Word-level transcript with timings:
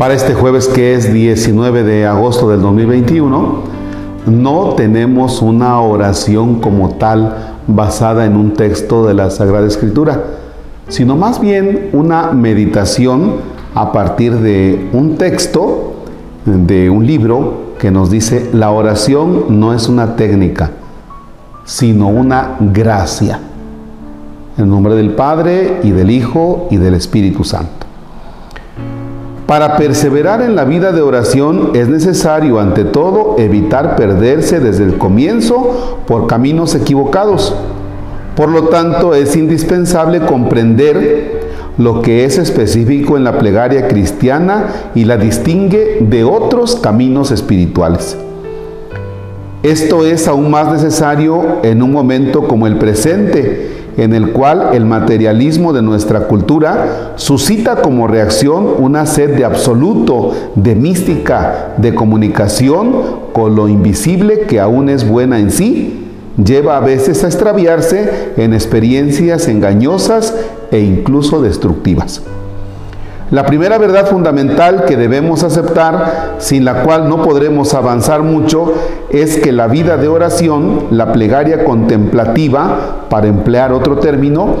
Para 0.00 0.14
este 0.14 0.32
jueves 0.32 0.66
que 0.66 0.94
es 0.94 1.12
19 1.12 1.82
de 1.82 2.06
agosto 2.06 2.48
del 2.48 2.62
2021, 2.62 3.64
no 4.28 4.68
tenemos 4.70 5.42
una 5.42 5.78
oración 5.82 6.58
como 6.62 6.94
tal 6.94 7.56
basada 7.66 8.24
en 8.24 8.34
un 8.34 8.54
texto 8.54 9.06
de 9.06 9.12
la 9.12 9.28
Sagrada 9.28 9.66
Escritura, 9.66 10.24
sino 10.88 11.16
más 11.16 11.38
bien 11.38 11.90
una 11.92 12.32
meditación 12.32 13.42
a 13.74 13.92
partir 13.92 14.38
de 14.38 14.88
un 14.94 15.18
texto 15.18 15.96
de 16.46 16.88
un 16.88 17.06
libro 17.06 17.74
que 17.78 17.90
nos 17.90 18.10
dice 18.10 18.48
la 18.54 18.70
oración 18.70 19.60
no 19.60 19.74
es 19.74 19.86
una 19.86 20.16
técnica, 20.16 20.70
sino 21.66 22.08
una 22.08 22.56
gracia. 22.58 23.38
En 24.56 24.70
nombre 24.70 24.94
del 24.94 25.10
Padre 25.10 25.80
y 25.82 25.90
del 25.90 26.10
Hijo 26.10 26.68
y 26.70 26.78
del 26.78 26.94
Espíritu 26.94 27.44
Santo. 27.44 27.89
Para 29.50 29.76
perseverar 29.76 30.42
en 30.42 30.54
la 30.54 30.64
vida 30.64 30.92
de 30.92 31.02
oración 31.02 31.72
es 31.74 31.88
necesario, 31.88 32.60
ante 32.60 32.84
todo, 32.84 33.34
evitar 33.36 33.96
perderse 33.96 34.60
desde 34.60 34.84
el 34.84 34.96
comienzo 34.96 35.98
por 36.06 36.28
caminos 36.28 36.76
equivocados. 36.76 37.52
Por 38.36 38.50
lo 38.50 38.68
tanto, 38.68 39.12
es 39.12 39.34
indispensable 39.34 40.20
comprender 40.20 41.50
lo 41.78 42.00
que 42.00 42.24
es 42.24 42.38
específico 42.38 43.16
en 43.16 43.24
la 43.24 43.40
plegaria 43.40 43.88
cristiana 43.88 44.66
y 44.94 45.04
la 45.04 45.16
distingue 45.16 45.98
de 46.00 46.22
otros 46.22 46.76
caminos 46.76 47.32
espirituales. 47.32 48.16
Esto 49.64 50.06
es 50.06 50.28
aún 50.28 50.48
más 50.52 50.70
necesario 50.70 51.58
en 51.64 51.82
un 51.82 51.90
momento 51.90 52.46
como 52.46 52.68
el 52.68 52.78
presente, 52.78 53.79
en 53.96 54.12
el 54.12 54.32
cual 54.32 54.70
el 54.72 54.84
materialismo 54.84 55.72
de 55.72 55.82
nuestra 55.82 56.20
cultura 56.28 57.12
suscita 57.16 57.76
como 57.76 58.06
reacción 58.06 58.66
una 58.78 59.06
sed 59.06 59.36
de 59.36 59.44
absoluto, 59.44 60.32
de 60.54 60.74
mística, 60.74 61.74
de 61.76 61.94
comunicación 61.94 62.92
con 63.32 63.54
lo 63.56 63.68
invisible 63.68 64.40
que 64.40 64.60
aún 64.60 64.88
es 64.88 65.08
buena 65.08 65.38
en 65.38 65.50
sí, 65.50 66.08
lleva 66.42 66.76
a 66.76 66.80
veces 66.80 67.24
a 67.24 67.26
extraviarse 67.26 68.32
en 68.36 68.54
experiencias 68.54 69.48
engañosas 69.48 70.34
e 70.70 70.80
incluso 70.80 71.42
destructivas. 71.42 72.22
La 73.30 73.46
primera 73.46 73.78
verdad 73.78 74.08
fundamental 74.08 74.86
que 74.86 74.96
debemos 74.96 75.44
aceptar, 75.44 76.34
sin 76.38 76.64
la 76.64 76.82
cual 76.82 77.08
no 77.08 77.22
podremos 77.22 77.74
avanzar 77.74 78.24
mucho, 78.24 78.74
es 79.08 79.36
que 79.36 79.52
la 79.52 79.68
vida 79.68 79.96
de 79.96 80.08
oración, 80.08 80.86
la 80.90 81.12
plegaria 81.12 81.64
contemplativa, 81.64 83.06
para 83.08 83.28
emplear 83.28 83.72
otro 83.72 83.98
término, 83.98 84.56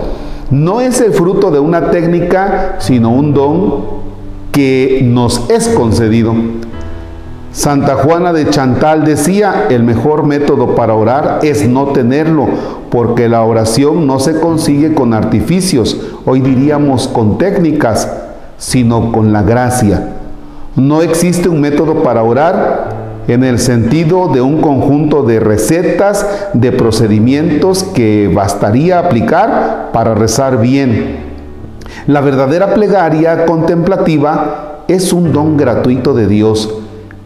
no 0.50 0.80
es 0.80 1.00
el 1.00 1.12
fruto 1.12 1.50
de 1.50 1.58
una 1.58 1.90
técnica, 1.90 2.76
sino 2.78 3.10
un 3.10 3.34
don 3.34 3.84
que 4.52 5.00
nos 5.02 5.50
es 5.50 5.68
concedido. 5.70 6.32
Santa 7.50 7.96
Juana 7.96 8.32
de 8.32 8.50
Chantal 8.50 9.04
decía, 9.04 9.66
el 9.70 9.82
mejor 9.82 10.24
método 10.24 10.76
para 10.76 10.94
orar 10.94 11.40
es 11.42 11.68
no 11.68 11.86
tenerlo, 11.86 12.46
porque 12.88 13.28
la 13.28 13.42
oración 13.42 14.06
no 14.06 14.20
se 14.20 14.38
consigue 14.38 14.94
con 14.94 15.12
artificios, 15.12 16.00
hoy 16.24 16.40
diríamos 16.40 17.08
con 17.08 17.38
técnicas, 17.38 18.19
sino 18.60 19.10
con 19.10 19.32
la 19.32 19.42
gracia. 19.42 20.10
No 20.76 21.02
existe 21.02 21.48
un 21.48 21.60
método 21.60 22.04
para 22.04 22.22
orar 22.22 23.24
en 23.26 23.42
el 23.42 23.58
sentido 23.58 24.28
de 24.28 24.40
un 24.40 24.60
conjunto 24.60 25.22
de 25.22 25.40
recetas, 25.40 26.26
de 26.52 26.70
procedimientos 26.70 27.82
que 27.82 28.30
bastaría 28.32 28.98
aplicar 28.98 29.90
para 29.92 30.14
rezar 30.14 30.60
bien. 30.60 31.16
La 32.06 32.20
verdadera 32.20 32.74
plegaria 32.74 33.46
contemplativa 33.46 34.82
es 34.88 35.12
un 35.12 35.32
don 35.32 35.56
gratuito 35.56 36.12
de 36.14 36.26
Dios, 36.26 36.72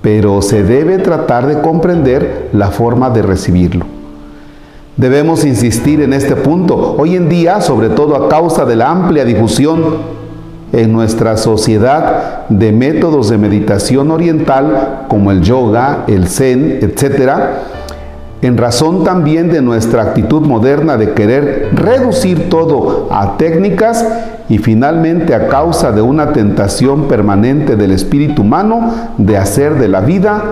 pero 0.03 0.41
se 0.41 0.63
debe 0.63 0.99
tratar 0.99 1.47
de 1.47 1.61
comprender 1.61 2.51
la 2.53 2.69
forma 2.69 3.11
de 3.11 3.23
recibirlo. 3.23 3.87
Debemos 4.97 5.45
insistir 5.45 6.01
en 6.03 6.13
este 6.13 6.37
punto. 6.37 6.95
Hoy 6.97 7.17
en 7.17 7.29
día, 7.29 7.61
sobre 7.61 7.89
todo 7.89 8.15
a 8.15 8.29
causa 8.29 8.65
de 8.65 8.77
la 8.77 8.91
amplia 8.91 9.25
difusión 9.25 10.14
en 10.75 10.93
nuestra 10.93 11.37
sociedad 11.37 12.49
de 12.49 12.73
métodos 12.73 13.29
de 13.31 13.39
meditación 13.39 14.11
oriental 14.11 15.07
como 15.09 15.31
el 15.31 15.43
yoga, 15.43 16.05
el 16.07 16.29
zen, 16.29 16.79
etc., 16.83 17.33
en 18.43 18.59
razón 18.59 19.05
también 19.05 19.51
de 19.51 19.63
nuestra 19.63 20.03
actitud 20.03 20.43
moderna 20.43 20.99
de 20.99 21.13
querer 21.13 21.71
reducir 21.73 22.51
todo 22.51 23.09
a 23.11 23.39
técnicas 23.39 24.07
y 24.51 24.59
finalmente 24.59 25.35
a 25.35 25.49
causa 25.49 25.93
de 25.93 26.03
una 26.03 26.33
tentación 26.33 27.05
permanente 27.05 27.77
del 27.77 27.93
espíritu 27.93 28.43
humano 28.43 28.93
de 29.17 29.39
hacer 29.39 29.79
de 29.79 29.89
la 29.89 30.01
vida, 30.01 30.43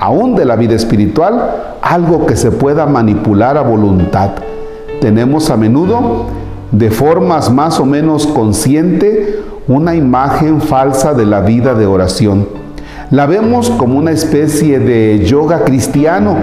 aún 0.00 0.34
de 0.34 0.44
la 0.44 0.56
vida 0.56 0.74
espiritual, 0.74 1.76
algo 1.82 2.26
que 2.26 2.36
se 2.36 2.50
pueda 2.50 2.84
manipular 2.86 3.56
a 3.56 3.62
voluntad. 3.62 4.30
Tenemos 5.00 5.48
a 5.48 5.56
menudo, 5.56 6.26
de 6.72 6.90
formas 6.90 7.50
más 7.50 7.80
o 7.80 7.86
menos 7.86 8.26
consciente, 8.26 9.40
una 9.68 9.94
imagen 9.94 10.60
falsa 10.60 11.14
de 11.14 11.26
la 11.26 11.40
vida 11.40 11.74
de 11.74 11.86
oración. 11.86 12.46
La 13.10 13.26
vemos 13.26 13.70
como 13.70 13.98
una 13.98 14.10
especie 14.10 14.78
de 14.80 15.24
yoga 15.24 15.64
cristiano. 15.64 16.36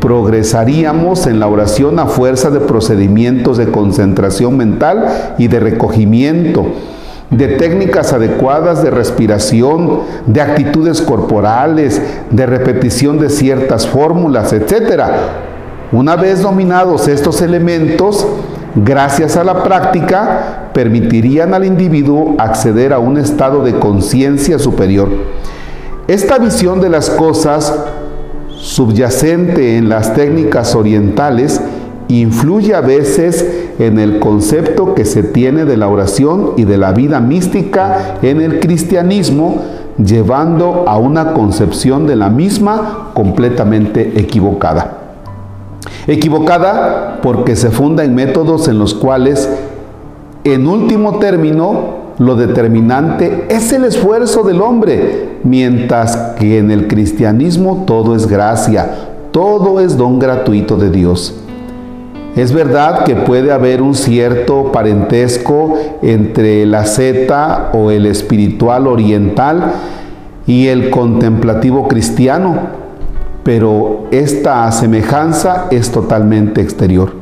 Progresaríamos 0.00 1.26
en 1.26 1.40
la 1.40 1.46
oración 1.46 1.98
a 1.98 2.06
fuerza 2.06 2.50
de 2.50 2.60
procedimientos 2.60 3.56
de 3.56 3.70
concentración 3.70 4.58
mental 4.58 5.34
y 5.38 5.48
de 5.48 5.60
recogimiento, 5.60 6.66
de 7.30 7.48
técnicas 7.48 8.12
adecuadas 8.12 8.82
de 8.82 8.90
respiración, 8.90 10.00
de 10.26 10.42
actitudes 10.42 11.00
corporales, 11.00 12.02
de 12.30 12.44
repetición 12.44 13.18
de 13.18 13.30
ciertas 13.30 13.86
fórmulas, 13.86 14.52
etc. 14.52 15.02
Una 15.92 16.16
vez 16.16 16.42
dominados 16.42 17.08
estos 17.08 17.40
elementos, 17.40 18.26
gracias 18.74 19.36
a 19.36 19.44
la 19.44 19.62
práctica, 19.62 20.70
permitirían 20.72 21.54
al 21.54 21.64
individuo 21.64 22.34
acceder 22.38 22.92
a 22.92 22.98
un 22.98 23.18
estado 23.18 23.62
de 23.64 23.78
conciencia 23.78 24.58
superior. 24.58 25.08
Esta 26.08 26.38
visión 26.38 26.80
de 26.80 26.90
las 26.90 27.10
cosas 27.10 27.72
subyacente 28.48 29.76
en 29.76 29.88
las 29.88 30.14
técnicas 30.14 30.74
orientales 30.74 31.60
influye 32.08 32.74
a 32.74 32.80
veces 32.80 33.46
en 33.78 33.98
el 33.98 34.18
concepto 34.18 34.94
que 34.94 35.04
se 35.04 35.22
tiene 35.22 35.64
de 35.64 35.76
la 35.76 35.88
oración 35.88 36.52
y 36.56 36.64
de 36.64 36.78
la 36.78 36.92
vida 36.92 37.20
mística 37.20 38.16
en 38.22 38.40
el 38.40 38.60
cristianismo, 38.60 39.62
llevando 39.98 40.84
a 40.86 40.98
una 40.98 41.32
concepción 41.32 42.06
de 42.06 42.16
la 42.16 42.28
misma 42.28 43.10
completamente 43.14 44.12
equivocada. 44.16 45.03
Equivocada 46.06 47.20
porque 47.22 47.56
se 47.56 47.70
funda 47.70 48.04
en 48.04 48.14
métodos 48.14 48.68
en 48.68 48.78
los 48.78 48.94
cuales, 48.94 49.48
en 50.44 50.66
último 50.66 51.18
término, 51.18 52.04
lo 52.18 52.36
determinante 52.36 53.46
es 53.48 53.72
el 53.72 53.84
esfuerzo 53.84 54.42
del 54.42 54.60
hombre, 54.60 55.38
mientras 55.42 56.16
que 56.38 56.58
en 56.58 56.70
el 56.70 56.86
cristianismo 56.86 57.84
todo 57.86 58.14
es 58.14 58.26
gracia, 58.26 58.90
todo 59.32 59.80
es 59.80 59.96
don 59.96 60.18
gratuito 60.18 60.76
de 60.76 60.90
Dios. 60.90 61.34
Es 62.36 62.52
verdad 62.52 63.04
que 63.04 63.16
puede 63.16 63.52
haber 63.52 63.80
un 63.80 63.94
cierto 63.94 64.72
parentesco 64.72 65.74
entre 66.02 66.66
la 66.66 66.84
zeta 66.84 67.70
o 67.72 67.90
el 67.90 68.06
espiritual 68.06 68.86
oriental 68.88 69.72
y 70.46 70.66
el 70.66 70.90
contemplativo 70.90 71.88
cristiano, 71.88 72.83
pero 73.44 74.06
esta 74.10 74.70
semejanza 74.72 75.66
es 75.70 75.92
totalmente 75.92 76.62
exterior. 76.62 77.12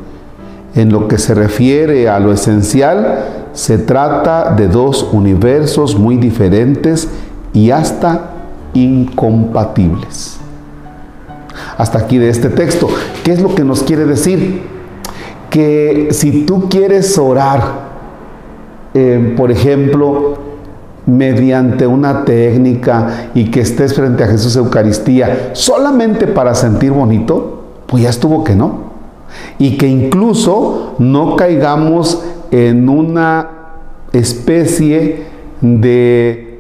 En 0.75 0.91
lo 0.91 1.09
que 1.09 1.19
se 1.19 1.35
refiere 1.35 2.09
a 2.09 2.19
lo 2.21 2.33
esencial, 2.33 3.25
se 3.53 3.77
trata 3.77 4.55
de 4.55 4.69
dos 4.69 5.09
universos 5.13 5.99
muy 5.99 6.17
diferentes 6.17 7.09
y 7.53 7.71
hasta 7.71 8.31
incompatibles. 8.73 10.39
Hasta 11.77 11.99
aquí 11.99 12.19
de 12.19 12.31
este 12.31 12.49
texto. 12.49 12.89
¿Qué 13.25 13.33
es 13.33 13.43
lo 13.43 13.55
que 13.55 13.65
nos 13.65 13.83
quiere 13.83 14.07
decir? 14.07 14.63
Que 15.51 16.09
si 16.13 16.47
tú 16.47 16.69
quieres 16.71 17.19
orar, 17.19 17.61
eh, 18.95 19.35
por 19.37 19.51
ejemplo, 19.51 20.52
mediante 21.07 21.87
una 21.87 22.25
técnica 22.25 23.31
y 23.35 23.51
que 23.51 23.61
estés 23.61 23.95
frente 23.95 24.25
a 24.25 24.29
Jesús 24.29 24.57
Eucaristía 24.57 25.51
solamente 25.53 26.27
para 26.27 26.55
sentir 26.55 26.93
bonito, 26.93 27.65
pues 27.87 28.03
ya 28.05 28.11
estuvo 28.11 28.45
que 28.45 28.55
no. 28.55 28.93
Y 29.59 29.79
que 29.79 29.89
incluso 29.89 30.95
no 30.99 31.37
caigamos 31.37 32.23
en 32.51 32.89
una 32.89 33.49
especie 34.13 35.25
de 35.61 36.53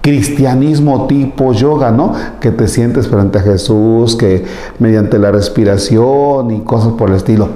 cristianismo 0.00 1.06
tipo 1.06 1.52
yoga, 1.52 1.90
¿no? 1.90 2.12
Que 2.40 2.50
te 2.50 2.68
sientes 2.68 3.08
frente 3.08 3.38
a 3.38 3.42
Jesús, 3.42 4.16
que 4.16 4.44
mediante 4.78 5.18
la 5.18 5.30
respiración 5.32 6.50
y 6.50 6.60
cosas 6.60 6.92
por 6.92 7.10
el 7.10 7.16
estilo. 7.16 7.48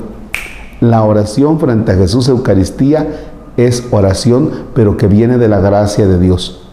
La 0.80 1.04
oración 1.04 1.60
frente 1.60 1.92
a 1.92 1.96
Jesús 1.96 2.28
Eucaristía 2.28 3.06
es 3.58 3.86
oración, 3.90 4.50
pero 4.74 4.96
que 4.96 5.08
viene 5.08 5.36
de 5.36 5.48
la 5.48 5.60
gracia 5.60 6.06
de 6.06 6.18
Dios. 6.18 6.64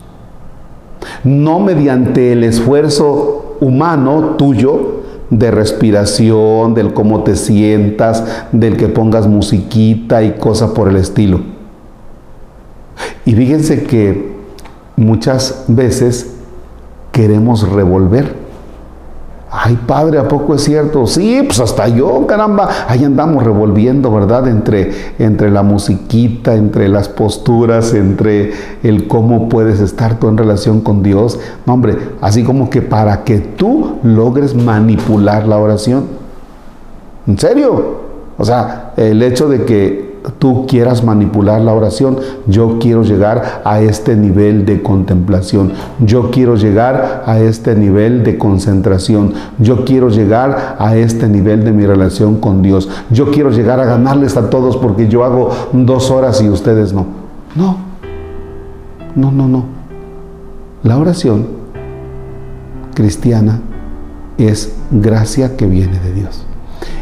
no 1.23 1.59
mediante 1.59 2.33
el 2.33 2.43
esfuerzo 2.43 3.57
humano 3.59 4.35
tuyo 4.37 5.01
de 5.29 5.49
respiración, 5.51 6.73
del 6.73 6.93
cómo 6.93 7.23
te 7.23 7.35
sientas, 7.35 8.23
del 8.51 8.77
que 8.77 8.87
pongas 8.87 9.27
musiquita 9.27 10.23
y 10.23 10.33
cosas 10.33 10.71
por 10.71 10.87
el 10.87 10.97
estilo. 10.97 11.41
Y 13.25 13.33
fíjense 13.33 13.83
que 13.83 14.35
muchas 14.95 15.65
veces 15.67 16.35
queremos 17.11 17.67
revolver 17.69 18.44
Ay, 19.57 19.79
padre, 19.87 20.17
¿a 20.17 20.27
poco 20.27 20.55
es 20.55 20.63
cierto? 20.63 21.07
Sí, 21.07 21.41
pues 21.45 21.61
hasta 21.61 21.87
yo, 21.87 22.27
caramba. 22.27 22.67
Ahí 22.89 23.05
andamos 23.05 23.41
revolviendo, 23.41 24.11
¿verdad? 24.11 24.49
Entre, 24.49 24.91
entre 25.17 25.49
la 25.49 25.63
musiquita, 25.63 26.55
entre 26.55 26.89
las 26.89 27.07
posturas, 27.07 27.93
entre 27.93 28.51
el 28.83 29.07
cómo 29.07 29.47
puedes 29.47 29.79
estar 29.79 30.19
tú 30.19 30.27
en 30.27 30.37
relación 30.37 30.81
con 30.81 31.03
Dios. 31.03 31.39
No, 31.65 31.73
hombre, 31.73 31.97
así 32.19 32.43
como 32.43 32.69
que 32.69 32.81
para 32.81 33.23
que 33.23 33.39
tú 33.39 33.99
logres 34.03 34.53
manipular 34.55 35.47
la 35.47 35.57
oración. 35.57 36.05
¿En 37.25 37.39
serio? 37.39 38.01
O 38.37 38.43
sea, 38.43 38.91
el 38.97 39.23
hecho 39.23 39.47
de 39.47 39.63
que 39.63 40.04
tú 40.39 40.66
quieras 40.68 41.04
manipular 41.04 41.62
la 41.62 41.74
oración. 41.74 42.18
Yo 42.48 42.77
quiero 42.80 43.04
llegar 43.04 43.62
a 43.63 43.81
este 43.81 44.16
nivel 44.16 44.66
de 44.66 44.81
contemplación. 44.81 45.74
Yo 46.00 46.31
quiero 46.31 46.56
llegar 46.56 47.24
a 47.25 47.39
este 47.39 47.75
nivel 47.75 48.24
de 48.24 48.38
concentración. 48.38 49.33
Yo 49.60 49.86
quiero 49.86 50.10
llegar 50.10 50.75
a 50.80 50.95
este 50.95 51.27
nivel 51.27 51.63
de 51.63 51.72
mi 51.72 51.86
relación 51.86 52.39
con 52.39 52.62
Dios. 52.62 52.89
Yo 53.10 53.31
quiero 53.31 53.51
llegar 53.51 53.80
a 53.80 53.86
ganarles 53.86 54.38
a 54.38 54.50
todos 54.50 54.77
porque 54.77 55.07
yo 55.07 55.24
hago 55.24 55.50
dos 55.74 56.12
horas 56.12 56.42
y 56.42 56.50
ustedes 56.50 56.94
no. 56.94 57.06
No. 57.56 57.77
No, 59.16 59.31
no, 59.31 59.48
no. 59.48 59.66
La 60.83 60.98
oración 60.98 61.48
cristiana 62.94 63.62
es 64.38 64.75
gracia 64.92 65.56
que 65.56 65.68
viene 65.68 66.00
de 66.00 66.13
Dios. 66.13 66.45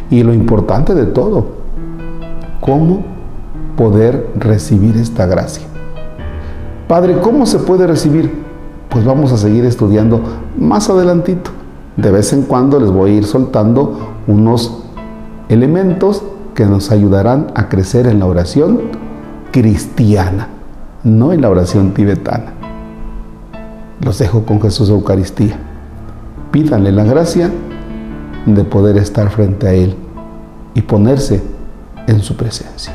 Y 0.09 0.23
lo 0.23 0.33
importante 0.33 0.93
de 0.93 1.05
todo, 1.05 1.47
¿cómo 2.61 3.12
poder 3.75 4.29
recibir 4.35 4.97
esta 4.97 5.25
gracia. 5.25 5.65
Padre, 6.87 7.19
¿cómo 7.21 7.45
se 7.45 7.59
puede 7.59 7.87
recibir? 7.87 8.31
Pues 8.89 9.05
vamos 9.05 9.31
a 9.31 9.37
seguir 9.37 9.65
estudiando 9.65 10.21
más 10.57 10.89
adelantito. 10.89 11.51
De 11.97 12.11
vez 12.11 12.33
en 12.33 12.43
cuando 12.43 12.79
les 12.79 12.91
voy 12.91 13.11
a 13.11 13.13
ir 13.15 13.25
soltando 13.25 14.15
unos 14.27 14.83
elementos 15.49 16.23
que 16.53 16.65
nos 16.65 16.91
ayudarán 16.91 17.47
a 17.55 17.69
crecer 17.69 18.07
en 18.07 18.19
la 18.19 18.25
oración 18.25 18.81
cristiana, 19.51 20.49
no 21.03 21.33
en 21.33 21.41
la 21.41 21.49
oración 21.49 21.93
tibetana. 21.93 22.53
Los 24.01 24.19
dejo 24.19 24.43
con 24.43 24.61
Jesús 24.61 24.89
Eucaristía. 24.89 25.57
Pídanle 26.51 26.91
la 26.91 27.03
gracia 27.03 27.49
de 28.45 28.63
poder 28.63 28.97
estar 28.97 29.29
frente 29.29 29.67
a 29.67 29.73
Él 29.73 29.95
y 30.73 30.81
ponerse 30.81 31.41
en 32.07 32.21
su 32.21 32.35
presencia. 32.35 32.93